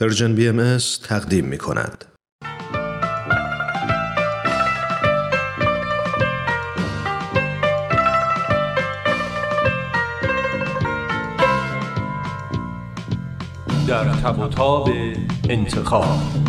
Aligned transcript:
پرژن 0.00 0.34
بی 0.34 0.48
ام 0.48 0.78
تقدیم 1.02 1.44
می 1.44 1.58
کند. 1.58 2.04
در 13.88 14.04
تب 14.04 14.38
و 14.38 14.94
انتخاب 15.48 16.47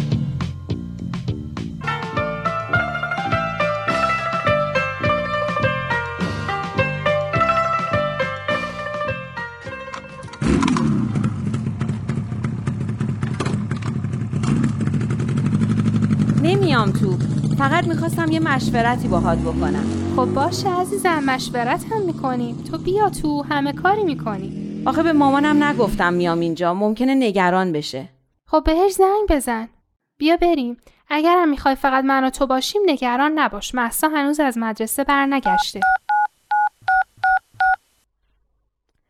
نمیام 16.44 16.92
تو. 16.92 17.18
فقط 17.58 17.88
می‌خواستم 17.88 18.32
یه 18.32 18.40
مشورتی 18.40 19.08
باهات 19.08 19.38
بکنم. 19.38 20.14
خب 20.16 20.26
باشه 20.26 20.70
عزیزم 20.70 21.24
مشورت 21.24 21.86
هم 21.92 22.02
می‌کنیم. 22.02 22.64
تو 22.72 22.78
بیا 22.78 23.10
تو 23.10 23.44
همه 23.44 23.74
کاری 23.74 24.04
می‌کنی. 24.04 24.84
آخه 24.86 25.04
به 25.04 25.14
مامانم 25.14 25.64
نگفتم 25.64 26.14
میام 26.14 26.40
اینجا. 26.40 26.74
ممکنه 26.74 27.16
نگران 27.16 27.72
بشه. 27.72 28.10
خب 28.46 28.64
بهش 28.66 28.92
زنگ 28.92 29.30
بزن. 29.30 29.70
بیا 30.18 30.38
بریم. 30.38 30.78
اگرم 31.10 31.50
می‌خوای 31.50 31.76
فقط 31.76 32.04
من 32.04 32.24
و 32.24 32.30
تو 32.30 32.48
باشیم 32.48 32.82
نگران 32.86 33.32
نباش. 33.40 33.76
محسا 33.76 34.10
هنوز 34.10 34.40
از 34.40 34.58
مدرسه 34.58 35.04
برنگشته. 35.04 35.80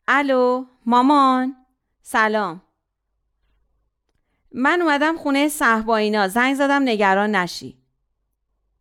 الو 0.08 0.66
مامان. 0.86 1.56
سلام. 2.02 2.62
من 4.52 4.82
اومدم 4.82 5.18
خونه 5.18 5.50
صحبایینا 5.50 6.28
زنگ 6.28 6.56
زدم 6.56 6.82
نگران 6.84 7.36
نشی. 7.36 7.78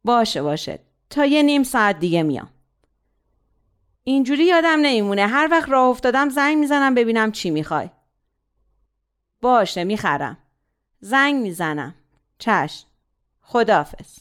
باشه 0.05 0.43
باشه. 0.43 0.79
تا 1.11 1.25
یه 1.25 1.43
نیم 1.43 1.63
ساعت 1.63 1.99
دیگه 1.99 2.23
میام. 2.23 2.49
اینجوری 4.05 4.45
یادم 4.45 4.79
نمیمونه. 4.83 5.27
هر 5.27 5.49
وقت 5.51 5.71
راه 5.71 5.89
افتادم 5.89 6.29
زنگ 6.29 6.59
می‌زنم 6.59 6.95
ببینم 6.95 7.33
چی 7.33 7.51
می‌خوای. 7.51 7.91
باشه 9.41 9.85
می‌خرم. 9.85 10.39
زنگ 11.01 11.43
می‌زنم. 11.43 11.95
چشم 12.39 12.87
خدافز 13.41 14.19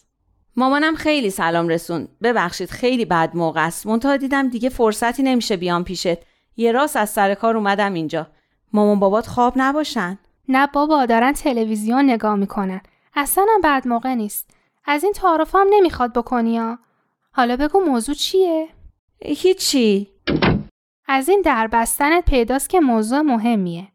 مامانم 0.56 0.95
خیلی 0.95 1.30
سلام 1.30 1.68
رسون. 1.68 2.08
ببخشید 2.22 2.70
خیلی 2.70 3.06
بد 3.06 3.36
موقع 3.36 3.66
است. 3.66 3.86
منتها 3.86 4.18
دیدم 4.18 4.50
دیگه 4.50 4.70
فرصتی 4.70 5.23
نمیشه 5.23 5.58
بیام 5.58 5.84
پیشت. 5.84 6.18
یه 6.58 6.72
راست 6.72 6.95
از 6.95 7.09
سر 7.09 7.34
کار 7.34 7.58
اومدم 7.58 7.94
اینجا. 7.94 8.28
مامان 8.73 9.00
بابات 9.00 9.28
خواب 9.28 9.53
نباشن؟ 9.56 10.20
نه 10.50 10.67
بابا 10.67 11.06
دارن 11.06 11.31
تلویزیون 11.34 12.06
نگاه 12.09 12.36
می‌کنن. 12.36 12.81
اصلا 13.16 13.45
هم 13.56 13.62
بعد 13.62 13.88
موقع 13.88 14.14
نیست. 14.14 14.50
از 14.86 15.03
این 15.03 15.14
تعارف 15.14 15.56
هم 15.56 15.67
نمی‌خواد 15.70 16.14
بکنی 16.14 16.58
ها. 16.58 16.80
حالا 17.34 17.56
بگو 17.56 17.80
موضوع 17.80 18.16
چیه؟ 18.16 18.68
هیچی. 19.25 20.12
از 21.08 21.30
این 21.30 21.42
دربستنت 21.42 22.25
پیداست 22.25 22.70
که 22.70 22.80
موضوع 22.80 23.22
مهمیه. 23.22 23.88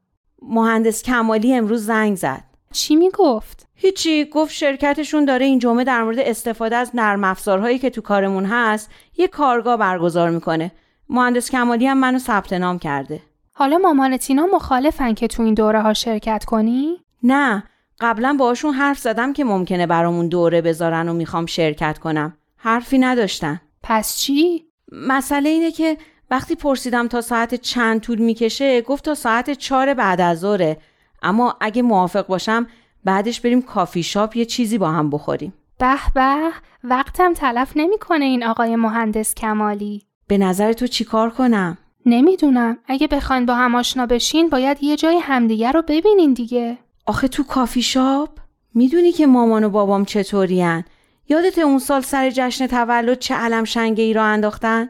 مهندس 0.42 1.02
کمالی 1.02 1.54
امروز 1.54 1.86
زنگ 1.86 2.16
زد. 2.16 2.44
چی 2.72 2.96
می‌گفت؟ 2.96 3.68
هیچی. 3.74 4.24
گفت 4.24 4.52
شرکتشون 4.52 5.24
داره 5.24 5.46
این 5.46 5.58
جمعه 5.58 5.84
در 5.84 6.02
مورد 6.02 6.18
استفاده 6.18 6.76
از 6.76 6.90
نرم 6.94 7.24
افزارهایی 7.24 7.78
که 7.78 7.90
تو 7.90 8.00
کارمون 8.00 8.44
هست 8.44 8.90
یه 9.16 9.28
کارگاه 9.28 9.76
برگزار 9.76 10.30
می‌کنه. 10.30 10.72
مهندس 11.08 11.50
کمالی 11.50 11.86
هم 11.86 11.98
منو 11.98 12.18
ثبت 12.18 12.52
نام 12.52 12.78
کرده. 12.78 13.20
حالا 13.52 13.78
مامان 13.78 14.16
تینا 14.16 14.46
مخالفن 14.54 15.14
که 15.14 15.26
تو 15.26 15.42
این 15.42 15.54
دوره 15.54 15.82
ها 15.82 15.94
شرکت 15.94 16.44
کنی؟ 16.44 16.96
نه 17.22 17.64
قبلا 18.00 18.36
باهاشون 18.38 18.74
حرف 18.74 18.98
زدم 18.98 19.32
که 19.32 19.44
ممکنه 19.44 19.86
برامون 19.86 20.28
دوره 20.28 20.60
بذارن 20.62 21.08
و 21.08 21.12
می‌خوام 21.12 21.46
شرکت 21.46 21.98
کنم. 21.98 22.36
حرفی 22.56 22.98
نداشتن. 22.98 23.60
پس 23.82 24.16
چی؟ 24.16 24.64
مسئله 24.92 25.48
اینه 25.48 25.70
که 25.70 25.96
وقتی 26.30 26.54
پرسیدم 26.54 27.08
تا 27.08 27.20
ساعت 27.20 27.54
چند 27.54 28.00
طول 28.00 28.18
می‌کشه 28.18 28.82
گفت 28.82 29.04
تا 29.04 29.14
ساعت 29.14 29.50
چهار 29.50 29.94
بعد 29.94 30.20
از 30.20 30.40
ظهره. 30.40 30.76
اما 31.22 31.56
اگه 31.60 31.82
موافق 31.82 32.26
باشم 32.26 32.66
بعدش 33.04 33.40
بریم 33.40 33.62
کافی 33.62 34.02
شاپ 34.02 34.36
یه 34.36 34.44
چیزی 34.44 34.78
با 34.78 34.90
هم 34.90 35.10
بخوریم. 35.10 35.52
به 35.78 35.96
به 36.14 36.36
وقتم 36.84 37.32
تلف 37.32 37.72
نمی‌کنه 37.76 38.24
این 38.24 38.44
آقای 38.44 38.76
مهندس 38.76 39.34
کمالی. 39.34 40.02
به 40.26 40.38
نظر 40.38 40.72
تو 40.72 40.86
چیکار 40.86 41.30
کنم؟ 41.30 41.78
نمی‌دونم. 42.06 42.78
اگه 42.88 43.06
بخواین 43.06 43.46
با 43.46 43.54
هم 43.54 43.74
آشنا 43.74 44.06
بشین 44.06 44.48
باید 44.48 44.82
یه 44.82 44.96
جای 44.96 45.18
همدیگه 45.18 45.72
رو 45.72 45.82
ببینین 45.88 46.32
دیگه. 46.32 46.78
آخه 47.06 47.28
تو 47.28 47.42
کافی 47.42 47.82
شاپ؟ 47.82 48.30
می‌دونی 48.74 49.12
که 49.12 49.26
مامان 49.26 49.64
و 49.64 49.70
بابام 49.70 50.04
چطورین؟ 50.04 50.84
یادت 51.28 51.58
اون 51.58 51.78
سال 51.78 52.00
سر 52.00 52.30
جشن 52.30 52.66
تولد 52.66 53.18
چه 53.18 53.34
علم 53.34 53.64
شنگه 53.64 54.04
ای 54.04 54.12
را 54.12 54.24
انداختن؟ 54.24 54.88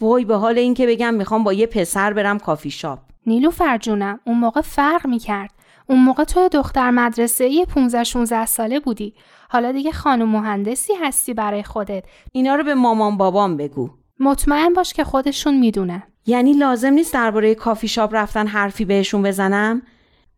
وای 0.00 0.24
به 0.24 0.36
حال 0.36 0.58
اینکه 0.58 0.86
بگم 0.86 1.14
می‌خوام 1.14 1.44
با 1.44 1.52
یه 1.52 1.66
پسر 1.66 2.12
برم 2.12 2.38
کافی 2.38 2.70
شاپ. 2.70 2.98
نیلو 3.26 3.50
فرجونم 3.50 4.20
اون 4.26 4.38
موقع 4.38 4.60
فرق 4.60 5.06
می‌کرد. 5.06 5.50
اون 5.86 6.04
موقع 6.04 6.24
تو 6.24 6.48
دختر 6.48 6.90
مدرسه 6.90 7.44
ای 7.44 7.66
15 7.74 8.04
16 8.04 8.46
ساله 8.46 8.80
بودی. 8.80 9.14
حالا 9.48 9.72
دیگه 9.72 9.92
خانم 9.92 10.28
مهندسی 10.28 10.92
هستی 11.02 11.34
برای 11.34 11.62
خودت. 11.62 12.04
اینا 12.32 12.54
رو 12.54 12.64
به 12.64 12.74
مامان 12.74 13.16
بابام 13.16 13.56
بگو. 13.56 13.90
مطمئن 14.20 14.72
باش 14.72 14.92
که 14.92 15.04
خودشون 15.04 15.58
می‌دونن. 15.58 16.02
یعنی 16.26 16.52
لازم 16.52 16.92
نیست 16.92 17.14
درباره 17.14 17.54
کافی 17.54 17.88
شاپ 17.88 18.14
رفتن 18.14 18.46
حرفی 18.46 18.84
بهشون 18.84 19.22
بزنم؟ 19.22 19.82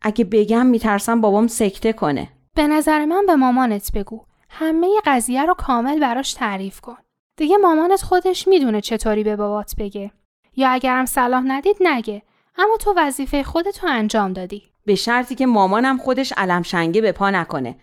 اگه 0.01 0.25
بگم 0.25 0.65
میترسم 0.65 1.21
بابام 1.21 1.47
سکته 1.47 1.93
کنه. 1.93 2.29
به 2.55 2.67
نظر 2.67 3.05
من 3.05 3.25
به 3.25 3.35
مامانت 3.35 3.91
بگو. 3.93 4.25
همه 4.49 4.87
قضیه 5.05 5.45
رو 5.45 5.53
کامل 5.53 5.99
براش 5.99 6.33
تعریف 6.33 6.79
کن. 6.79 6.97
دیگه 7.37 7.57
مامانت 7.57 8.01
خودش 8.01 8.47
می‌دونه 8.47 8.81
چطوری 8.81 9.23
به 9.23 9.35
بابات 9.35 9.73
بگه. 9.77 10.11
یا 10.55 10.69
اگرم 10.69 11.05
صلاح 11.05 11.43
ندید 11.45 11.77
نگه. 11.79 12.21
اما 12.57 12.77
تو 12.77 12.93
وظیفه 12.97 13.43
خودتو 13.43 13.87
انجام 13.87 14.33
دادی. 14.33 14.63
به 14.85 14.95
شرطی 14.95 15.35
که 15.35 15.45
مامانم 15.45 15.97
خودش 15.97 16.33
علم 16.37 16.61
شنگه 16.61 17.01
به 17.01 17.11
پا 17.11 17.29
نکنه. 17.29 17.75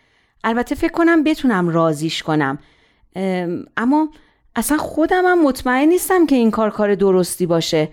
البته 0.45 0.75
فکر 0.75 0.93
کنم 0.93 1.25
بتونم 1.25 1.69
رازیش 1.69 2.23
کنم. 2.23 2.59
اما 3.77 4.09
اصلا 4.57 4.79
خودم 4.79 5.27
هم 5.27 5.43
مطمئن 5.43 5.89
نیستم 5.89 6.27
که 6.27 6.37
این 6.37 6.51
کار 6.51 6.71
کار 6.71 6.95
درستی 6.95 7.47
باشه. 7.47 7.89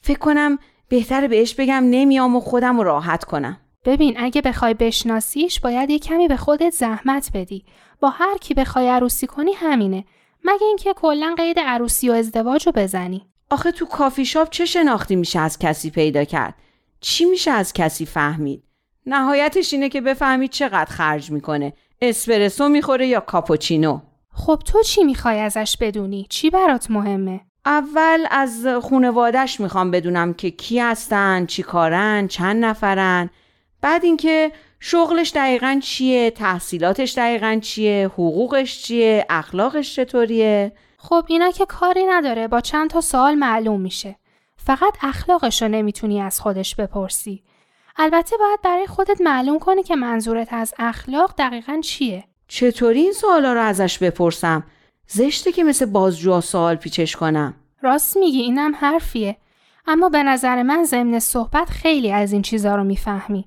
فکر 0.00 0.18
کنم 0.18 0.58
بهتره 0.88 1.28
بهش 1.28 1.54
بگم 1.54 1.84
نمیام 1.90 2.36
و 2.36 2.40
خودم 2.40 2.76
رو 2.76 2.82
راحت 2.82 3.24
کنم. 3.24 3.60
ببین 3.84 4.14
اگه 4.18 4.42
بخوای 4.42 4.74
بشناسیش 4.74 5.60
باید 5.60 5.90
یه 5.90 5.98
کمی 5.98 6.28
به 6.28 6.36
خودت 6.36 6.70
زحمت 6.70 7.30
بدی. 7.34 7.64
با 8.00 8.10
هر 8.10 8.36
کی 8.40 8.54
بخوای 8.54 8.88
عروسی 8.88 9.26
کنی 9.26 9.52
همینه. 9.52 10.04
مگه 10.44 10.66
اینکه 10.66 10.92
کلا 10.92 11.34
قید 11.38 11.58
عروسی 11.58 12.10
و 12.10 12.12
ازدواج 12.12 12.66
رو 12.66 12.72
بزنی؟ 12.72 13.26
آخه 13.50 13.72
تو 13.72 13.86
کافی 13.86 14.24
شاپ 14.24 14.50
چه 14.50 14.64
شناختی 14.64 15.16
میشه 15.16 15.38
از 15.38 15.58
کسی 15.58 15.90
پیدا 15.90 16.24
کرد؟ 16.24 16.54
چی 17.00 17.24
میشه 17.24 17.50
از 17.50 17.72
کسی 17.72 18.06
فهمید؟ 18.06 18.62
نهایتش 19.06 19.72
اینه 19.72 19.88
که 19.88 20.00
بفهمید 20.00 20.50
چقدر 20.50 20.90
خرج 20.90 21.30
می‌کنه. 21.30 21.72
اسپرسو 22.02 22.68
می‌خوره 22.68 23.06
یا 23.06 23.20
کاپوچینو؟ 23.20 24.00
خب 24.38 24.62
تو 24.64 24.82
چی 24.82 25.04
می‌خوای 25.04 25.40
ازش 25.40 25.76
بدونی؟ 25.80 26.26
چی 26.30 26.50
برات 26.50 26.90
مهمه؟ 26.90 27.40
اول 27.66 28.26
از 28.30 28.66
خونوادش 28.82 29.60
می‌خوام 29.60 29.90
بدونم 29.90 30.34
که 30.34 30.50
کی 30.50 30.78
هستن 30.78 31.46
چی 31.46 31.62
کارن 31.62 32.28
چند 32.28 32.64
نفرن. 32.64 33.30
بعد 33.80 34.04
اینکه 34.04 34.52
شغلش 34.80 35.32
دقیقا 35.34 35.80
چیه 35.82 36.30
تحصیلاتش 36.30 37.14
دقیقا 37.18 37.58
چیه 37.62 38.10
حقوقش 38.14 38.82
چیه 38.82 39.26
اخلاقش 39.30 39.94
چطوریه؟ 39.94 40.72
خب 40.98 41.24
اینا 41.28 41.50
که 41.50 41.66
کاری 41.66 42.04
نداره 42.04 42.48
با 42.48 42.60
چند 42.60 42.90
تا 42.90 43.00
سوال 43.00 43.34
معلوم 43.34 43.80
میشه. 43.80 44.16
فقط 44.56 44.96
اخلاقش 45.02 45.62
رو 45.62 45.68
نمی‌تونی 45.68 46.20
از 46.22 46.40
خودش 46.40 46.74
بپرسی. 46.74 47.42
البته 47.96 48.36
باید 48.36 48.60
برای 48.62 48.86
خودت 48.86 49.20
معلوم 49.20 49.58
کنی 49.58 49.82
که 49.82 49.96
منظورت 49.96 50.52
از 50.52 50.74
اخلاق 50.78 51.34
دقیقا 51.38 51.80
چیه. 51.84 52.24
چطوری 52.48 53.00
این 53.00 53.12
سوالا 53.12 53.52
رو 53.52 53.60
ازش 53.60 53.98
بپرسم؟ 53.98 54.64
زشته 55.06 55.52
که 55.52 55.64
مثل 55.64 55.86
بازجوها 55.86 56.40
سوال 56.40 56.76
پیچش 56.76 57.16
کنم. 57.16 57.54
راست 57.82 58.16
میگی 58.16 58.40
اینم 58.40 58.74
حرفیه. 58.74 59.36
اما 59.86 60.08
به 60.08 60.22
نظر 60.22 60.62
من 60.62 60.84
ضمن 60.84 61.18
صحبت 61.18 61.70
خیلی 61.70 62.12
از 62.12 62.32
این 62.32 62.42
چیزا 62.42 62.76
رو 62.76 62.84
می‌فهمی. 62.84 63.44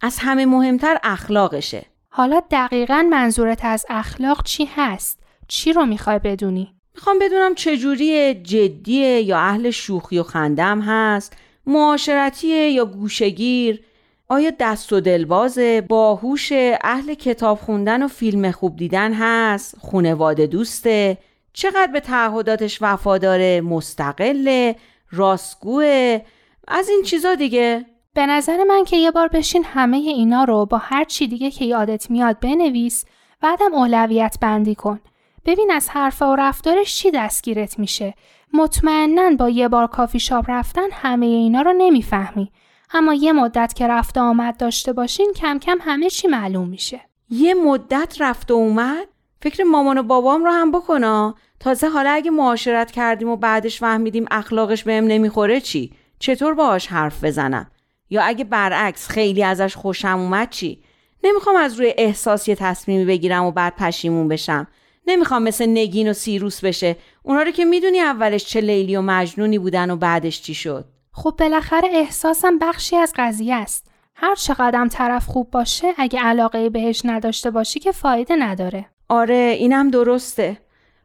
از 0.00 0.18
همه 0.18 0.46
مهمتر 0.46 0.98
اخلاقشه. 1.02 1.86
حالا 2.08 2.42
دقیقا 2.50 3.06
منظورت 3.10 3.64
از 3.64 3.86
اخلاق 3.88 4.42
چی 4.42 4.68
هست؟ 4.76 5.18
چی 5.48 5.72
رو 5.72 5.86
می‌خوای 5.86 6.18
بدونی؟ 6.18 6.74
می‌خوام 6.94 7.18
بدونم 7.18 7.54
چجوری 7.54 8.34
جدیه 8.34 9.22
یا 9.22 9.38
اهل 9.38 9.70
شوخی 9.70 10.18
و 10.18 10.22
خندم 10.22 10.80
هست؟ 10.80 11.36
معاشرتیه 11.66 12.70
یا 12.70 12.84
گوشگیر 12.84 13.84
آیا 14.32 14.52
دست 14.58 14.92
و 14.92 15.00
دلبازه 15.00 15.80
باهوش 15.80 16.52
اهل 16.80 17.14
کتاب 17.14 17.58
خوندن 17.58 18.02
و 18.02 18.08
فیلم 18.08 18.50
خوب 18.50 18.76
دیدن 18.76 19.12
هست 19.12 19.76
خونواده 19.78 20.46
دوسته 20.46 21.18
چقدر 21.52 21.92
به 21.92 22.00
تعهداتش 22.00 22.78
وفاداره 22.80 23.60
مستقله 23.60 24.76
راستگوه 25.10 26.20
از 26.68 26.88
این 26.88 27.02
چیزا 27.02 27.34
دیگه 27.34 27.84
به 28.14 28.26
نظر 28.26 28.64
من 28.64 28.84
که 28.84 28.96
یه 28.96 29.10
بار 29.10 29.28
بشین 29.28 29.64
همه 29.64 29.96
اینا 29.96 30.44
رو 30.44 30.66
با 30.66 30.78
هر 30.78 31.04
چی 31.04 31.26
دیگه 31.26 31.50
که 31.50 31.64
یادت 31.64 32.10
میاد 32.10 32.40
بنویس 32.40 33.04
بعدم 33.40 33.74
اولویت 33.74 34.36
بندی 34.40 34.74
کن. 34.74 35.00
ببین 35.46 35.70
از 35.70 35.88
حرف 35.90 36.22
و 36.22 36.36
رفتارش 36.36 36.96
چی 36.96 37.10
دستگیرت 37.10 37.78
میشه. 37.78 38.14
مطمئنا 38.52 39.30
با 39.38 39.48
یه 39.48 39.68
بار 39.68 39.86
کافی 39.86 40.20
شاپ 40.20 40.44
رفتن 40.48 40.88
همه 40.92 41.26
اینا 41.26 41.62
رو 41.62 41.72
نمی‌فهمی. 41.72 42.50
اما 42.94 43.14
یه 43.14 43.32
مدت 43.32 43.74
که 43.76 43.86
رفت 43.86 44.18
آمد 44.18 44.56
داشته 44.56 44.92
باشین 44.92 45.32
کم 45.36 45.58
کم 45.58 45.78
همه 45.80 46.10
چی 46.10 46.28
معلوم 46.28 46.68
میشه. 46.68 47.00
یه 47.30 47.54
مدت 47.54 48.16
رفت 48.20 48.50
و 48.50 48.54
اومد؟ 48.54 49.06
فکر 49.42 49.62
مامان 49.62 49.98
و 49.98 50.02
بابام 50.02 50.44
رو 50.44 50.50
هم 50.50 50.72
بکنا 50.72 51.34
تازه 51.60 51.88
حالا 51.88 52.10
اگه 52.10 52.30
معاشرت 52.30 52.90
کردیم 52.90 53.28
و 53.28 53.36
بعدش 53.36 53.80
فهمیدیم 53.80 54.26
اخلاقش 54.30 54.84
بهم 54.84 55.04
نمی‌خوره 55.04 55.60
چی؟ 55.60 55.92
چطور 56.18 56.54
باهاش 56.54 56.86
حرف 56.86 57.24
بزنم؟ 57.24 57.70
یا 58.10 58.22
اگه 58.22 58.44
برعکس 58.44 59.08
خیلی 59.08 59.44
ازش 59.44 59.76
خوشم 59.76 60.18
اومد 60.18 60.50
چی؟ 60.50 60.82
نمی‌خوام 61.24 61.56
از 61.56 61.80
روی 61.80 61.94
احساس 61.96 62.48
یه 62.48 62.54
تصمیمی 62.54 63.04
بگیرم 63.04 63.44
و 63.44 63.50
بعد 63.50 63.76
پشیمون 63.76 64.28
بشم. 64.28 64.66
نمی‌خوام 65.06 65.42
مثل 65.42 65.66
نگین 65.68 66.10
و 66.10 66.12
سیروس 66.12 66.64
بشه. 66.64 66.96
اونا 67.22 67.42
رو 67.42 67.50
که 67.50 67.64
می‌دونی 67.64 68.00
اولش 68.00 68.44
چه 68.44 68.60
لیلی 68.60 68.96
و 68.96 69.00
مجنونی 69.00 69.58
بودن 69.58 69.90
و 69.90 69.96
بعدش 69.96 70.42
چی 70.42 70.54
شد؟ 70.54 70.84
خب 71.14 71.34
بالاخره 71.38 71.88
احساسم 71.92 72.58
بخشی 72.58 72.96
از 72.96 73.12
قضیه 73.16 73.54
است. 73.54 73.86
هر 74.14 74.34
چقدر 74.34 74.88
طرف 74.88 75.26
خوب 75.26 75.50
باشه 75.50 75.94
اگه 75.98 76.20
علاقه 76.20 76.70
بهش 76.70 77.02
نداشته 77.04 77.50
باشی 77.50 77.80
که 77.80 77.92
فایده 77.92 78.36
نداره. 78.36 78.86
آره 79.08 79.56
اینم 79.58 79.90
درسته 79.90 80.58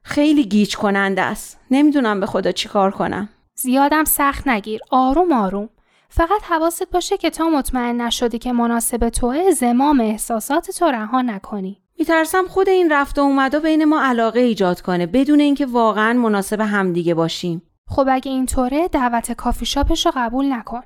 خیلی 0.03 0.45
گیج 0.45 0.75
کننده 0.75 1.21
است 1.21 1.59
نمی‌دونم 1.71 2.19
به 2.19 2.25
خدا 2.25 2.51
چیکار 2.51 2.91
کنم 2.91 3.29
زیادم 3.55 4.03
سخت 4.03 4.47
نگیر. 4.47 4.81
آروم 4.91 5.31
آروم. 5.31 5.69
فقط 6.09 6.43
حواست 6.43 6.91
باشه 6.91 7.17
که 7.17 7.29
تا 7.29 7.49
مطمئن 7.49 8.01
نشدی 8.01 8.37
که 8.37 8.51
مناسب 8.51 9.09
توه 9.09 9.51
زمام 9.51 10.01
احساسات 10.01 10.71
تو 10.71 10.85
رها 10.85 11.21
نکنی. 11.21 11.81
میترسم 11.99 12.47
خود 12.47 12.69
این 12.69 12.91
رفت 12.91 13.19
و 13.19 13.21
اومدا 13.21 13.59
بین 13.59 13.85
ما 13.85 14.01
علاقه 14.01 14.39
ایجاد 14.39 14.81
کنه 14.81 15.05
بدون 15.05 15.39
اینکه 15.39 15.65
واقعا 15.65 16.13
مناسب 16.13 16.61
همدیگه 16.61 17.13
باشیم 17.13 17.61
خب 17.89 18.07
اگه 18.09 18.31
اینطوره 18.31 18.87
دعوت 18.87 19.31
کافی 19.31 19.65
شاپش 19.65 20.05
رو 20.05 20.11
قبول 20.15 20.53
نکن. 20.53 20.81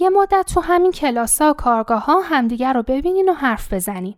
یه 0.00 0.08
مدت 0.08 0.52
تو 0.54 0.60
همین 0.60 0.92
کلاسا 0.92 1.50
و 1.50 1.52
کارگاه 1.52 2.04
ها 2.04 2.20
همدیگر 2.20 2.72
رو 2.72 2.82
ببینین 2.82 3.28
و 3.28 3.32
حرف 3.32 3.72
بزنین. 3.72 4.14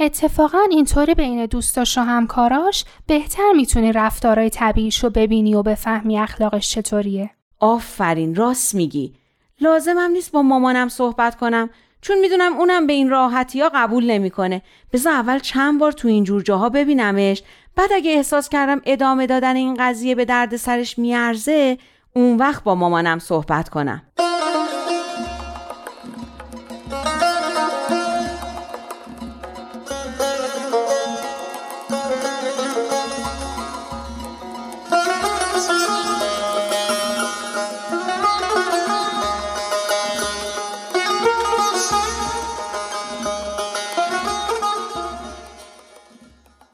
اتفاقا 0.00 0.58
اینطوری 0.70 1.14
بین 1.14 1.46
دوستاش 1.46 1.98
و 1.98 2.00
همکاراش 2.00 2.84
بهتر 3.06 3.52
می‌تونی 3.56 3.92
رفتارهای 3.92 4.50
طبیعیش 4.50 5.04
رو 5.04 5.10
ببینی 5.10 5.54
و 5.54 5.62
بفهمی 5.62 6.18
اخلاقش 6.18 6.70
چطوریه. 6.70 7.30
آفرین 7.60 8.34
راست 8.34 8.74
میگی 8.74 9.14
لازمم 9.60 10.10
نیست 10.10 10.32
با 10.32 10.42
مامانم 10.42 10.88
صحبت 10.88 11.36
کنم 11.36 11.70
چون 12.00 12.18
می‌دونم 12.20 12.52
اونم 12.52 12.86
به 12.86 12.92
این 12.92 13.10
راحتی 13.10 13.60
ها 13.60 13.70
قبول 13.74 14.10
نمی‌کنه 14.10 14.62
بذار 14.92 15.12
اول 15.12 15.38
چند 15.38 15.80
بار 15.80 15.92
تو 15.92 16.08
این 16.08 16.24
جور 16.24 16.42
جاها 16.42 16.68
ببینمش 16.68 17.42
بعد 17.76 17.90
اگه 17.92 18.10
احساس 18.10 18.48
کردم 18.48 18.80
ادامه 18.86 19.26
دادن 19.26 19.56
این 19.56 19.76
قضیه 19.78 20.14
به 20.14 20.24
درد 20.24 20.56
سرش 20.56 20.98
میارزه 20.98 21.78
اون 22.16 22.36
وقت 22.36 22.64
با 22.64 22.74
مامانم 22.74 23.18
صحبت 23.18 23.68
کنم. 23.68 24.02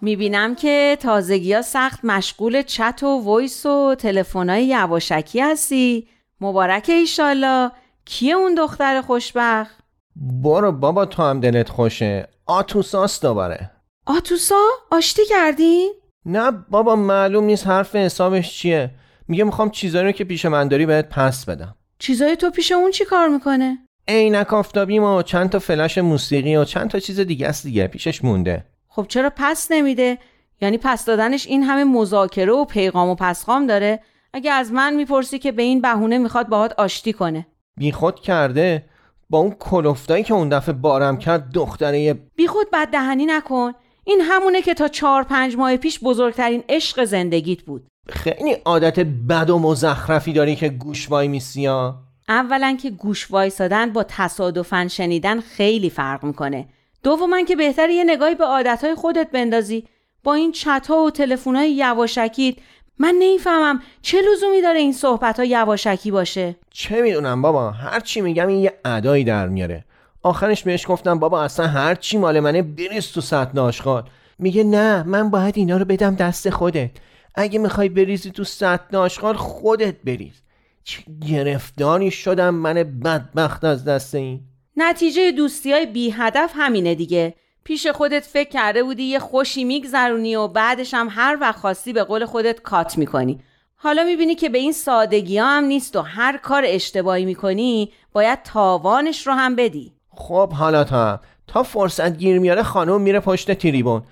می‌بینم 0.08 0.54
که 0.54 0.98
تازگی 1.00 1.52
ها 1.52 1.62
سخت 1.62 2.04
مشغول 2.04 2.62
چت 2.62 3.02
و 3.02 3.36
ویس 3.36 3.66
و 3.66 3.94
تلفن‌های 3.94 4.66
یواشکی 4.66 5.40
هستی. 5.40 6.08
مبارک 6.40 6.86
ایشالله 6.88 7.70
کیه 8.04 8.34
اون 8.34 8.54
دختر 8.54 9.00
خوشبخت؟ 9.00 9.76
برو 10.16 10.72
بابا 10.72 11.06
تو 11.06 11.22
هم 11.22 11.40
دلت 11.40 11.68
خوشه. 11.68 12.28
آتوساس 12.46 13.20
دوباره. 13.20 13.70
آتوسا؟ 14.06 14.62
آشتی 14.90 15.22
کردی؟ 15.28 15.88
نه 16.26 16.50
بابا 16.50 16.96
معلوم 16.96 17.44
نیست 17.44 17.66
حرف 17.66 17.96
حسابش 17.96 18.58
چیه. 18.58 18.90
میگه 19.28 19.44
می‌خوام 19.44 19.70
چیزایی 19.70 20.04
رو 20.04 20.12
که 20.12 20.24
پیش 20.24 20.44
من 20.44 20.68
داری 20.68 20.86
بهت 20.86 21.08
پس 21.08 21.44
بدم. 21.44 21.74
چیزای 21.98 22.36
تو 22.36 22.50
پیش 22.50 22.72
اون 22.72 22.90
چی 22.90 23.04
کار 23.04 23.28
می‌کنه؟ 23.28 23.78
عینک 24.08 24.52
آفتابیم 24.54 25.04
و 25.04 25.22
چند 25.22 25.50
تا 25.50 25.58
فلش 25.58 25.98
موسیقی 25.98 26.56
و 26.56 26.64
چند 26.64 26.90
تا 26.90 26.98
چیز 26.98 27.20
دیگه 27.20 27.46
است 27.46 27.62
دیگه. 27.62 27.86
پیشش 27.86 28.24
مونده. 28.24 28.64
خب 28.98 29.06
چرا 29.08 29.32
پس 29.36 29.68
نمیده؟ 29.70 30.18
یعنی 30.60 30.78
پس 30.78 31.04
دادنش 31.04 31.46
این 31.46 31.62
همه 31.62 31.84
مذاکره 31.84 32.52
و 32.52 32.64
پیغام 32.64 33.08
و 33.08 33.14
پسخام 33.14 33.66
داره؟ 33.66 34.02
اگه 34.32 34.50
از 34.50 34.72
من 34.72 34.94
می‌پرسی 34.94 35.38
که 35.38 35.52
به 35.52 35.62
این 35.62 35.80
بهونه 35.80 36.18
می‌خواد 36.18 36.48
باهات 36.48 36.72
آشتی 36.72 37.12
کنه. 37.12 37.46
بیخود 37.76 38.20
کرده؟ 38.20 38.84
با 39.30 39.38
اون 39.38 39.50
کلفتایی 39.50 40.24
که 40.24 40.34
اون 40.34 40.48
دفعه 40.48 40.72
بارم 40.74 41.18
کرد 41.18 41.52
دختره 41.52 42.14
بیخود 42.14 42.66
بد 42.72 42.88
دهنی 42.88 43.26
نکن. 43.26 43.72
این 44.04 44.20
همونه 44.20 44.62
که 44.62 44.74
تا 44.74 44.88
چهار 44.88 45.22
پنج 45.22 45.56
ماه 45.56 45.76
پیش 45.76 46.00
بزرگترین 46.00 46.64
عشق 46.68 47.04
زندگیت 47.04 47.62
بود. 47.62 47.86
خیلی 48.08 48.52
عادت 48.52 48.98
بد 49.00 49.50
و 49.50 49.58
مزخرفی 49.58 50.32
داری 50.32 50.56
که 50.56 50.68
گوش 50.68 51.10
وای 51.10 51.28
میسی 51.28 51.66
ها. 51.66 52.02
اولا 52.28 52.76
که 52.82 52.90
گوش 52.90 53.30
وایسادن 53.30 53.92
با 53.92 54.04
تصادفا 54.08 54.88
شنیدن 54.88 55.40
خیلی 55.40 55.90
فرق 55.90 56.24
می‌کنه. 56.24 56.68
دوما 57.02 57.42
که 57.42 57.56
بهتر 57.56 57.90
یه 57.90 58.04
نگاهی 58.04 58.34
به 58.34 58.44
عادتهای 58.44 58.94
خودت 58.94 59.30
بندازی. 59.30 59.84
با 60.24 60.34
این 60.34 60.52
چت 60.52 60.86
ها 60.88 61.04
و 61.04 61.10
تلفن‌های 61.10 61.72
یواشکیت 61.72 62.54
من 62.98 63.14
نمی‌فهمم 63.18 63.82
چه 64.02 64.18
لزومی 64.32 64.62
داره 64.62 64.78
این 64.78 64.92
صحبت 64.92 65.38
ها 65.38 65.44
یواشکی 65.44 66.10
باشه. 66.10 66.56
چه 66.70 67.02
می‌دونم 67.02 67.42
بابا 67.42 67.70
هر 67.70 68.00
چی 68.00 68.20
میگم 68.20 68.48
این 68.48 68.58
یه 68.58 68.72
ادایی 68.84 69.24
در 69.24 69.48
میاره. 69.48 69.84
آخرش 70.22 70.62
بهش 70.62 70.86
گفتم 70.88 71.18
بابا 71.18 71.42
اصلا 71.42 71.66
هر 71.66 71.94
چی 71.94 72.18
مال 72.18 72.40
منه 72.40 72.62
بریز 72.62 73.12
تو 73.12 73.20
سطل 73.20 73.58
آشغال. 73.58 74.04
میگه 74.38 74.64
نه 74.64 75.02
من 75.02 75.30
باید 75.30 75.58
اینا 75.58 75.76
رو 75.76 75.84
بدم 75.84 76.14
دست 76.14 76.50
خودت. 76.50 76.90
اگه 77.34 77.58
می‌خوای 77.58 77.88
بریزی 77.88 78.30
تو 78.30 78.44
سطل 78.44 78.96
آشغال 78.96 79.34
خودت 79.34 79.94
بریز. 80.04 80.42
چه 80.84 81.02
گرفتاری 81.28 82.10
شدم 82.10 82.54
من 82.54 82.74
بدبخت 82.74 83.64
از 83.64 83.84
دست 83.84 84.14
این. 84.14 84.40
نتیجه 84.80 85.32
دوستی 85.32 85.72
های 85.72 85.86
بی 85.86 86.10
هدف 86.10 86.52
همینه 86.54 86.94
دیگه. 86.94 87.34
پیش 87.64 87.86
خودت 87.86 88.24
فکر 88.24 88.48
کرده 88.48 88.82
بودی 88.82 89.02
یه 89.02 89.18
خوشی 89.18 89.64
میگذرونی 89.64 90.36
و 90.36 90.48
بعدش 90.48 90.94
هم 90.94 91.08
هر 91.10 91.38
وقت 91.40 91.58
خواستی 91.58 91.92
به 91.92 92.04
قول 92.04 92.24
خودت 92.24 92.62
کات 92.62 92.98
می‌کنی. 92.98 93.40
حالا 93.76 94.04
می‌بینی 94.04 94.34
که 94.34 94.48
به 94.48 94.58
این 94.58 94.72
سادگی 94.72 95.38
ها 95.38 95.46
هم 95.46 95.64
نیست 95.64 95.96
و 95.96 96.00
هر 96.00 96.36
کار 96.36 96.62
اشتباهی 96.66 97.24
می‌کنی 97.24 97.92
باید 98.12 98.42
تاوانش 98.42 99.26
رو 99.26 99.32
هم 99.32 99.56
بدی. 99.56 99.92
خب 100.10 100.52
حالا 100.52 100.84
تا. 100.84 101.20
تا 101.46 101.62
فرصت 101.62 102.16
گیر 102.16 102.38
میاره 102.38 102.62
خانم 102.62 103.00
میره 103.00 103.20
پشت 103.20 103.52
تریبون 103.52 104.02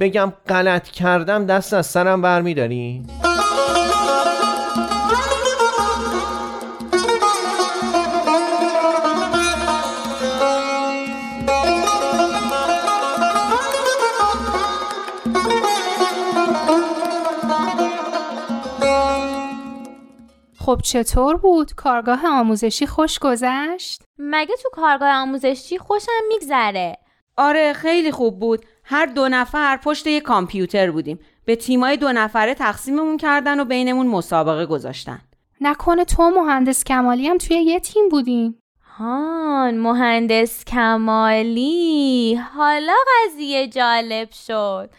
بگم 0.00 0.32
غلط 0.48 0.88
کردم 0.88 1.46
دست 1.46 1.74
از 1.74 1.86
سرم 1.86 2.22
برمیداری؟ 2.22 3.02
خب 20.72 20.80
چطور 20.80 21.36
بود؟ 21.36 21.72
کارگاه 21.72 22.26
آموزشی 22.26 22.86
خوش 22.86 23.18
گذشت؟ 23.18 24.02
مگه 24.18 24.54
تو 24.62 24.68
کارگاه 24.72 25.12
آموزشی 25.12 25.78
خوشم 25.78 26.22
میگذره؟ 26.28 26.96
آره 27.36 27.72
خیلی 27.72 28.12
خوب 28.12 28.40
بود. 28.40 28.66
هر 28.84 29.06
دو 29.06 29.28
نفر 29.28 29.76
پشت 29.76 30.06
یه 30.06 30.20
کامپیوتر 30.20 30.90
بودیم. 30.90 31.18
به 31.44 31.56
تیمای 31.56 31.96
دو 31.96 32.12
نفره 32.12 32.54
تقسیممون 32.54 33.16
کردن 33.16 33.60
و 33.60 33.64
بینمون 33.64 34.06
مسابقه 34.06 34.66
گذاشتن. 34.66 35.20
نکنه 35.60 36.04
تو 36.04 36.30
مهندس 36.30 36.84
کمالی 36.84 37.28
هم 37.28 37.38
توی 37.38 37.56
یه 37.56 37.80
تیم 37.80 38.08
بودیم. 38.08 38.62
هان 38.98 39.78
مهندس 39.78 40.64
کمالی. 40.64 42.34
حالا 42.34 42.94
قضیه 43.26 43.68
جالب 43.68 44.28
شد. 44.30 44.90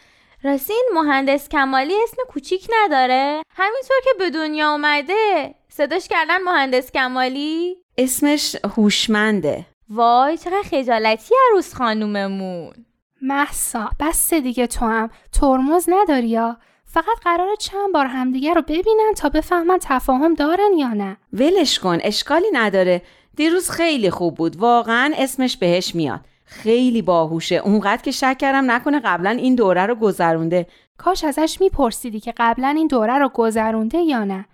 راستی 0.43 0.73
این 0.73 0.89
مهندس 0.93 1.49
کمالی 1.49 1.93
اسم 2.03 2.17
کوچیک 2.29 2.67
نداره؟ 2.73 3.43
همینطور 3.55 3.97
که 4.03 4.09
به 4.19 4.29
دنیا 4.29 4.71
اومده. 4.71 5.55
صداش 5.75 6.07
کردن 6.07 6.37
مهندس 6.41 6.91
کمالی؟ 6.91 7.75
اسمش 7.97 8.55
هوشمنده. 8.75 9.65
وای 9.89 10.37
چقدر 10.37 10.61
خجالتی 10.61 11.35
عروس 11.51 11.73
خانوممون. 11.73 12.73
محسا 13.21 13.89
بس 13.99 14.33
دیگه 14.33 14.67
تو 14.67 14.85
هم. 14.85 15.09
ترمز 15.31 15.85
نداری 15.89 16.27
یا؟ 16.27 16.57
فقط 16.85 17.19
قرار 17.23 17.55
چند 17.55 17.93
بار 17.93 18.05
همدیگه 18.05 18.53
رو 18.53 18.61
ببینن 18.61 19.13
تا 19.17 19.29
بفهمن 19.29 19.77
تفاهم 19.81 20.33
دارن 20.33 20.77
یا 20.77 20.87
نه. 20.87 21.17
ولش 21.33 21.79
کن 21.79 21.97
اشکالی 22.01 22.51
نداره. 22.53 23.01
دیروز 23.35 23.69
خیلی 23.69 24.09
خوب 24.09 24.35
بود. 24.35 24.55
واقعا 24.55 25.13
اسمش 25.17 25.57
بهش 25.57 25.95
میاد. 25.95 26.21
خیلی 26.45 27.01
باهوشه. 27.01 27.55
اونقدر 27.55 28.01
که 28.01 28.11
شک 28.11 28.37
کردم 28.39 28.71
نکنه 28.71 28.99
قبلا 28.99 29.29
این 29.29 29.55
دوره 29.55 29.85
رو 29.85 29.95
گذرونده. 29.95 30.67
کاش 30.97 31.23
ازش 31.23 31.57
میپرسیدی 31.61 32.19
که 32.19 32.33
قبلا 32.37 32.67
این 32.67 32.87
دوره 32.87 33.17
رو 33.17 33.29
گذرونده 33.29 33.97
یا 33.97 34.23
نه. 34.23 34.45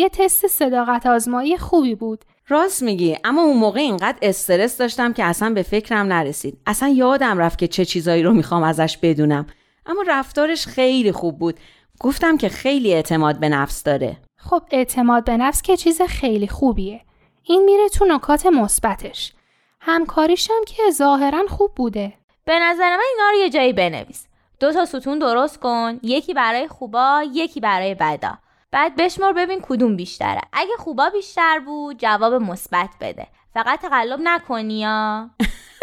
یه 0.00 0.08
تست 0.08 0.46
صداقت 0.46 1.06
آزمایی 1.06 1.56
خوبی 1.56 1.94
بود. 1.94 2.24
راست 2.48 2.82
میگی 2.82 3.16
اما 3.24 3.42
اون 3.42 3.56
موقع 3.56 3.80
اینقدر 3.80 4.18
استرس 4.22 4.78
داشتم 4.78 5.12
که 5.12 5.24
اصلا 5.24 5.50
به 5.50 5.62
فکرم 5.62 6.06
نرسید. 6.06 6.58
اصلا 6.66 6.88
یادم 6.88 7.38
رفت 7.38 7.58
که 7.58 7.68
چه 7.68 7.84
چیزایی 7.84 8.22
رو 8.22 8.32
می‌خوام 8.32 8.62
ازش 8.62 8.98
بدونم. 9.02 9.46
اما 9.86 10.04
رفتارش 10.08 10.66
خیلی 10.66 11.12
خوب 11.12 11.38
بود. 11.38 11.60
گفتم 12.00 12.36
که 12.36 12.48
خیلی 12.48 12.94
اعتماد 12.94 13.40
به 13.40 13.48
نفس 13.48 13.82
داره. 13.82 14.16
خب 14.36 14.62
اعتماد 14.70 15.24
به 15.24 15.36
نفس 15.36 15.62
که 15.62 15.76
چیز 15.76 16.02
خیلی 16.02 16.48
خوبیه. 16.48 17.00
این 17.42 17.64
میره 17.64 17.88
تو 17.88 18.04
نکات 18.04 18.46
مثبتش. 18.46 19.32
همکاریشم 19.80 20.64
که 20.66 20.82
ظاهرا 20.90 21.46
خوب 21.48 21.74
بوده. 21.74 22.12
به 22.44 22.58
نظر 22.58 22.96
من 22.96 23.04
اینا 23.12 23.30
رو 23.30 23.38
یه 23.38 23.50
جایی 23.50 23.72
بنویس. 23.72 24.26
دو 24.60 24.72
تا 24.72 24.84
ستون 24.84 25.18
درست 25.18 25.58
کن 25.58 26.00
یکی 26.02 26.34
برای 26.34 26.68
خوبا 26.68 27.22
یکی 27.32 27.60
برای 27.60 27.94
بدا. 27.94 28.38
بعد 28.70 28.96
بشمر 28.96 29.32
ببین 29.32 29.60
کدوم 29.62 29.96
بیشتره. 29.96 30.40
اگه 30.52 30.72
خوبا 30.78 31.10
بیشتر 31.10 31.58
بود 31.58 31.98
جواب 31.98 32.34
مثبت 32.34 32.90
بده. 33.00 33.26
فقط 33.54 33.80
تقلب 33.80 34.20
نکنی 34.22 34.80
یا 34.80 35.30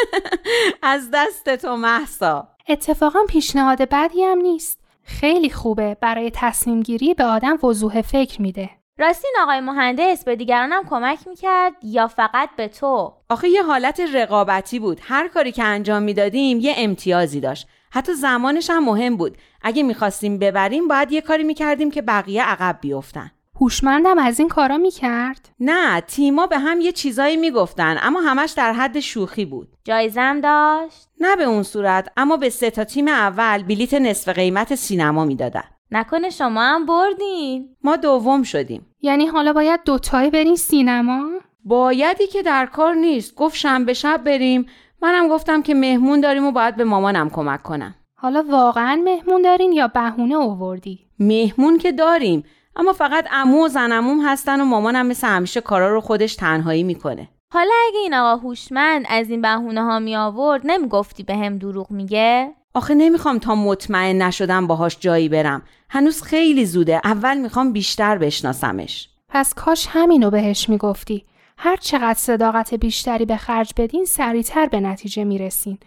از 0.84 1.10
دست 1.13 1.56
تو 1.56 1.75
محسا 1.75 2.48
اتفاقا 2.68 3.20
پیشنهاد 3.30 3.82
بدی 3.82 4.24
هم 4.24 4.38
نیست. 4.38 4.80
خیلی 5.04 5.50
خوبه. 5.50 5.98
برای 6.01 6.32
تصمیم 6.34 6.82
گیری 6.82 7.13
به 7.13 7.24
آدم 7.24 7.58
وضوح 7.63 8.01
فکر 8.01 8.42
میده. 8.42 8.70
راستین 9.00 9.32
آقای 9.42 9.60
مهندس 9.60 10.24
به 10.24 10.36
دیگرانم 10.36 10.84
کمک 10.89 11.27
می‌کرد 11.27 11.74
یا 11.84 12.08
فقط 12.08 12.50
به 12.58 12.68
تو؟ 12.68 13.13
آخه 13.30 13.50
یه 13.50 13.63
حالت 13.63 14.00
رقابتی 14.13 14.80
بود. 14.80 15.00
هر 15.04 15.27
کاری 15.27 15.51
که 15.51 15.63
انجام 15.63 16.04
می‌دادیم 16.04 16.60
یه 16.60 16.74
امتیازی 16.77 17.39
داشت. 17.39 17.68
حتی 17.92 18.13
زمانش 18.13 18.70
هم 18.70 18.86
مهم 18.86 19.18
بود. 19.18 19.38
اگه 19.62 19.84
می‌خواستیم 19.84 20.39
ببریم 20.39 20.88
باید 20.88 21.12
یه 21.12 21.22
کاری 21.22 21.44
می‌کردیم 21.44 21.92
که 21.92 22.01
بقیه 22.01 22.44
عقب 22.44 22.77
بیفتن. 22.82 23.32
هوشمندم 23.62 24.20
از 24.20 24.39
این 24.39 24.50
کارا 24.50 24.77
می‌کرد؟ 24.77 25.50
نه 25.60 26.01
تیما 26.01 26.48
به 26.48 26.60
هم 26.60 26.82
یه 26.82 26.92
چیزایی 26.92 27.38
می‌گفتن 27.38 27.98
اما 28.01 28.22
همش 28.22 28.51
در 28.51 28.74
حد 28.74 29.00
شوخی 29.00 29.46
بود. 29.46 29.68
جایزم 29.84 30.42
داشت؟ 30.42 31.08
نه 31.20 31.36
به 31.36 31.44
اون 31.44 31.63
صورت 31.63 32.12
اما 32.18 32.38
به 32.38 32.50
سه 32.50 32.70
تا 32.70 32.84
تیم 32.84 33.08
اول 33.08 33.63
بلیت 33.63 33.94
نصف 33.94 34.30
قیمت 34.30 34.75
سینما 34.75 35.25
می‌دادن. 35.25 35.63
نکنه 35.92 36.30
شما 36.30 36.62
هم 36.62 36.86
بردین. 36.86 37.75
ما 37.84 37.96
دوم 37.96 38.44
شدیم. 38.44 38.86
یعنی 39.01 39.25
حالا 39.25 39.54
باید 39.54 39.80
دوتایی 39.86 40.30
برین 40.30 40.56
سینما؟ 40.56 41.30
بایدی 41.63 42.27
که 42.27 42.42
در 42.44 42.65
کار 42.65 42.94
نیست. 42.94 43.36
گفت 43.36 43.56
شنبه 43.56 43.94
شب 43.94 44.22
بریم. 44.25 44.65
منم 45.05 45.27
گفتم 45.27 45.62
که 45.62 45.74
مهمون 45.74 46.21
داریم 46.21 46.45
و 46.45 46.51
باید 46.51 46.75
به 46.75 46.83
مامانم 46.83 47.29
کمک 47.29 47.63
کنم. 47.63 47.95
حالا 48.17 48.45
واقعا 48.50 49.01
مهمون 49.05 49.41
دارین 49.41 49.71
یا 49.71 49.88
بهونه 49.88 50.35
اووردی؟ 50.35 51.00
مهمون 51.19 51.77
که 51.77 51.91
داریم 51.91 52.43
اما 52.75 52.93
فقط 52.93 53.27
عمو 53.31 53.65
و 53.65 53.67
زنموم 53.67 54.25
هستن 54.25 54.62
و 54.62 54.65
مامانم 54.65 55.05
مثل 55.05 55.27
همیشه 55.27 55.62
کارا 55.62 55.93
رو 55.93 56.01
خودش 56.01 56.35
تنهایی 56.35 56.83
می‌کنه. 56.83 57.27
حالا 57.53 57.71
اگه 57.88 58.00
این 58.00 58.13
آقا 58.13 58.41
هوشمند 58.47 59.05
از 59.09 59.29
این 59.29 59.41
بهونه 59.41 59.83
ها 59.83 60.00
می 60.00 60.15
آورد 60.15 60.62
نمی‌گفتی 60.63 61.24
به 61.24 61.35
هم 61.35 61.57
دروغ 61.57 61.91
میگه؟ 61.91 62.53
آخه 62.74 62.95
نمی‌خوام 62.95 63.39
تا 63.39 63.55
مطمئن 63.55 64.21
نشدم 64.21 64.67
باهاش 64.67 64.97
جایی 65.00 65.29
برم. 65.29 65.62
هنوز 65.89 66.21
خیلی 66.21 66.65
زوده. 66.65 67.01
اول 67.03 67.38
می‌خوام 67.38 67.74
بیشتر 67.74 68.17
بشناسمش. 68.17 69.09
پس 69.29 69.53
کاش 69.53 69.88
همینو 69.89 70.29
بهش 70.29 70.69
می‌گفتی. 70.69 71.25
هر 71.57 71.75
چقدر 71.75 72.19
صداقت 72.19 72.74
بیشتری 72.74 73.25
به 73.25 73.38
خرج 73.38 73.74
بدین 73.77 74.05
سریعتر 74.05 74.65
به 74.65 74.79
نتیجه 74.79 75.24
می‌رسین. 75.24 75.77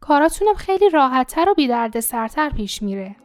کاراتونم 0.00 0.54
خیلی 0.54 0.90
راحتتر 0.90 1.48
و 1.48 1.54
بیدرد 1.54 2.00
سرتر 2.00 2.50
پیش 2.50 2.82
میره. 2.82 3.16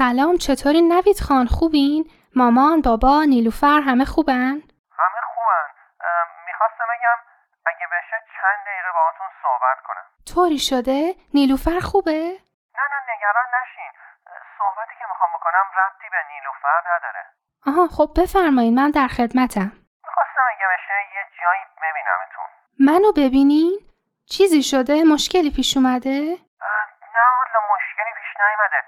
سلام 0.00 0.36
چطوری 0.36 0.82
نوید 0.82 1.20
خان 1.28 1.46
خوبین؟ 1.46 2.00
مامان، 2.40 2.80
بابا، 2.88 3.24
نیلوفر 3.32 3.80
همه 3.88 4.04
خوبن؟ 4.04 4.56
همه 5.02 5.20
خوبن 5.34 5.66
می‌خواستم 6.46 6.86
بگم 6.92 7.18
اگه 7.66 7.86
بشه 7.94 8.16
چند 8.36 8.60
دقیقه 8.66 8.90
باهاتون 8.96 9.26
صحبت 9.42 9.78
کنم 9.86 10.06
طوری 10.34 10.58
شده؟ 10.58 11.14
نیلوفر 11.34 11.80
خوبه؟ 11.90 12.20
نه 12.78 12.84
نه 12.92 12.98
نگران 13.10 13.48
نشین 13.56 13.92
صحبتی 14.58 14.94
که 14.98 15.04
می‌خوام 15.10 15.30
بکنم 15.36 15.66
ربطی 15.80 16.08
به 16.14 16.20
نیلوفر 16.32 16.80
نداره 16.92 17.22
آها 17.66 17.86
خب 17.96 18.08
بفرمایید 18.20 18.74
من 18.74 18.90
در 18.90 19.08
خدمتم 19.16 19.70
می‌خواستم 20.06 20.44
اگه 20.52 20.66
بشه 20.74 20.96
یه 21.16 21.22
جایی 21.40 21.62
ببینمتون 21.82 22.48
منو 22.88 23.12
ببینین؟ 23.20 23.74
چیزی 24.34 24.62
شده؟ 24.62 24.94
مشکلی 25.14 25.50
پیش 25.56 25.76
اومده؟ 25.76 26.18
نه 27.16 27.26
والا 27.38 27.60
مشکلی 27.72 28.12
پیش 28.18 28.30
نیومده 28.44 28.80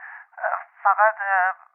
فقط 0.85 1.15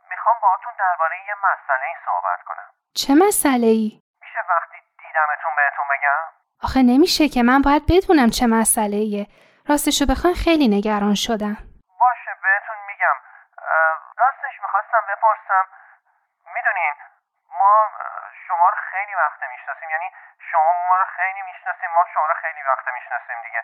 می‌خوام 0.09 0.35
باهاتون 0.41 0.73
درباره 0.79 1.15
یه 1.27 1.35
مسئله 1.35 1.87
صحبت 2.05 2.39
کنم. 2.47 2.69
چه 2.95 3.13
مسئله 3.27 3.67
ای؟ 3.67 4.01
میشه 4.21 4.39
وقتی 4.49 4.77
دیدمتون 5.03 5.55
بهتون 5.55 5.85
بگم؟ 5.93 6.23
آخه 6.63 6.79
نمیشه 6.91 7.23
که 7.33 7.41
من 7.49 7.61
باید 7.65 7.83
بدونم 7.91 8.29
چه 8.37 8.45
مسئله 8.59 8.97
ایه 9.05 9.25
راستشو 9.69 10.05
بخوان 10.11 10.33
خیلی 10.45 10.67
نگران 10.75 11.15
شدم. 11.25 11.55
باشه 12.03 12.31
بهتون 12.43 12.79
میگم. 12.89 13.17
راستش 14.23 14.55
می‌خواستم 14.63 15.03
بپرسم 15.09 15.65
می‌دونین 16.55 16.93
ما 17.59 17.73
شما 18.47 18.67
رو 18.73 18.79
خیلی 18.91 19.13
وقت 19.23 19.41
می‌شناسیم. 19.53 19.89
یعنی 19.95 20.09
شما 20.51 20.69
ما 20.89 20.95
رو 21.01 21.05
خیلی 21.17 21.41
می‌شناسیم 21.49 21.89
ما 21.97 22.03
شما 22.13 22.25
رو 22.31 22.35
خیلی 22.43 22.61
وقت 22.69 22.87
می‌شناسیم 22.97 23.37
دیگه. 23.45 23.61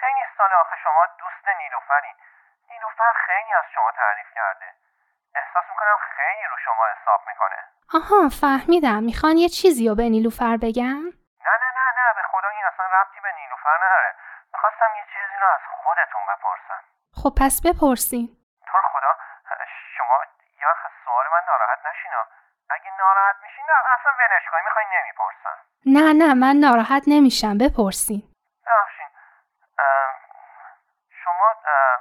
خیلی 0.00 0.22
سال 0.36 0.52
آخه 0.62 0.76
شما 0.84 1.02
دوست 1.22 1.44
نیلوفرین. 1.60 2.16
نیلوفر 2.76 3.12
خیلی 3.26 3.52
از 3.54 3.64
شما 3.74 3.90
تعریف 3.90 4.26
کرده. 4.34 4.74
احساس 5.34 5.64
می‌کنم 5.70 5.96
خیلی 6.16 6.46
رو 6.50 6.56
شما 6.64 6.82
حساب 6.94 7.20
می‌کنه. 7.30 7.58
آها 7.98 8.28
فهمیدم. 8.40 9.02
می‌خوان 9.10 9.36
یه 9.44 9.48
چیزی 9.48 9.88
رو 9.88 9.94
به 9.94 10.06
نیلوفر 10.14 10.56
بگم 10.64 11.02
نه 11.46 11.54
نه 11.62 11.68
نه 11.78 11.86
نه 11.98 12.06
به 12.18 12.22
خدا 12.32 12.48
این 12.48 12.64
اصلا 12.70 12.86
ربطی 12.96 13.20
به 13.26 13.32
نیلوفر 13.40 13.76
نداره. 13.84 14.10
می‌خواستم 14.54 14.90
یه 14.98 15.04
چیزی 15.12 15.36
رو 15.42 15.46
از 15.56 15.64
خودتون 15.82 16.22
بپرسم. 16.30 16.80
خب 17.20 17.32
پس 17.40 17.54
بپرسین. 17.66 18.26
تو 18.66 18.78
خدا 18.92 19.12
شما 19.96 20.16
یا 20.62 20.72
سوال 21.04 21.26
من 21.32 21.42
ناراحت 21.46 21.78
نشینا. 21.86 22.22
اگه 22.70 22.90
ناراحت 22.98 23.36
میشین 23.42 23.64
نه 23.68 23.76
اصلا 23.94 24.12
ولش 24.20 24.44
کنی 24.50 24.62
می‌خوای 24.68 24.86
نمی‌پرسم. 24.96 25.56
نه 25.96 26.06
نه 26.22 26.34
من 26.34 26.56
ناراحت 26.66 27.02
نمیشم. 27.06 27.54
بپرسین. 27.58 28.22
ببخشین 28.66 29.08
شما 31.24 31.48
اه، 31.66 32.00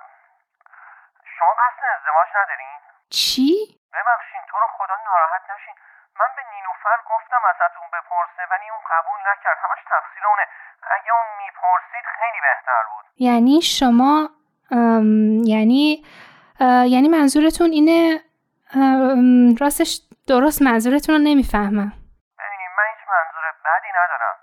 شما 1.40 1.54
قصد 1.62 1.84
ازدواج 1.96 2.28
ندارین؟ 2.40 2.78
چی؟ 3.10 3.50
ببخشین 3.94 4.42
تو 4.50 4.58
رو 4.60 4.68
خدا 4.78 4.96
ناراحت 5.06 5.42
نشین. 5.52 5.76
من 6.20 6.30
به 6.36 6.44
نیلوفر 6.54 6.98
گفتم 7.12 7.42
ازتون 7.52 7.88
بپرسه 7.94 8.44
ولی 8.52 8.70
اون 8.70 8.84
قبول 8.94 9.20
نکرد. 9.32 9.58
همش 9.64 9.82
تقصیر 9.90 10.28
اونه. 10.28 10.46
اگه 10.96 11.12
اون 11.14 11.28
می‌پرسید 11.38 12.06
خیلی 12.20 12.40
بهتر 12.42 12.84
بود. 12.90 13.06
یعنی 13.18 13.62
شما 13.62 14.30
ام، 14.72 15.10
یعنی 15.54 16.06
اه، 16.62 16.86
یعنی 16.94 17.08
منظورتون 17.18 17.70
اینه 17.78 18.00
ام، 18.76 19.56
راستش 19.62 19.92
درست 20.32 20.60
منظورتون 20.68 21.12
رو 21.16 21.22
نمی‌فهمم. 21.30 21.90
ببینیم 22.40 22.72
من 22.78 22.88
هیچ 22.94 23.04
منظور 23.16 23.46
بدی 23.66 23.92
ندارم. 24.00 24.36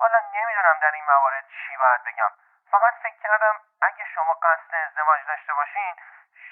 حالا 0.00 0.18
نمی‌دونم 0.36 0.76
در 0.82 0.92
این 0.94 1.04
موارد 1.12 1.44
چی 1.58 1.72
باید 1.82 2.02
بگم. 2.08 2.32
فقط 2.72 2.94
فکر 3.04 3.18
کردم 3.24 3.54
اگه 3.88 4.04
شما 4.14 4.32
قصد 4.44 4.72
ازدواج 4.84 5.20
داشته 5.28 5.52
باشین 5.58 5.92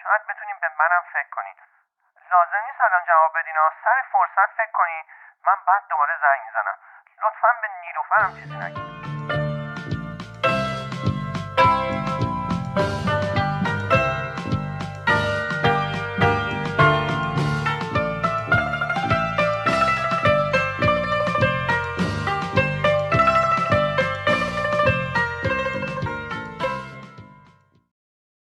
شاید 0.09 0.27
بتونیم 0.27 0.57
به 0.61 0.71
منم 0.79 1.03
فکر 1.13 1.29
کنین 1.31 1.55
لازم 2.31 2.67
نیست 2.67 2.81
الان 2.81 3.05
جواب 3.07 3.39
بدین 3.39 3.55
سر 3.85 4.03
فرصت 4.13 4.51
فکر 4.57 4.73
کنین 4.73 5.05
من 5.47 5.57
بعد 5.67 5.83
دوباره 5.91 6.19
زنگ 6.23 6.41
می‌زنم. 6.47 6.79
لطفا 7.23 7.49
به 7.63 7.69
نیلوفرم 7.83 8.35
چیزی 8.35 8.57
نگید. 8.57 8.88